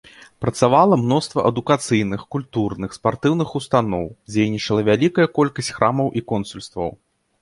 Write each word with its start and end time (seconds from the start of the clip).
Працавала 0.43 0.95
мноства 1.01 1.43
адукацыйных, 1.49 2.21
культурных, 2.35 2.95
спартыўных 2.99 3.49
устаноў, 3.59 4.05
дзейнічала 4.33 4.81
вялікая 4.89 5.27
колькасць 5.41 5.71
храмаў 5.77 6.07
і 6.23 6.25
консульстваў. 6.33 6.91